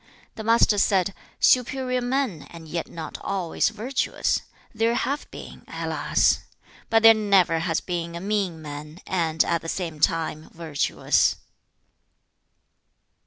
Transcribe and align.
The 0.33 0.43
Master 0.43 0.79
said, 0.79 1.13
'Superior 1.39 2.01
men, 2.01 2.47
and 2.49 2.67
yet 2.67 2.87
not 2.87 3.19
always 3.21 3.69
virtuous, 3.69 4.41
there 4.73 4.95
have 4.95 5.29
been, 5.29 5.63
alas! 5.67 6.39
But 6.89 7.03
there 7.03 7.13
never 7.13 7.59
has 7.59 7.81
been 7.81 8.15
a 8.15 8.19
mean 8.19 8.63
man, 8.63 9.01
and, 9.05 9.43
at 9.45 9.61
the 9.61 9.69
same 9.69 9.99
time, 9.99 10.49
virtuous.' 10.55 11.35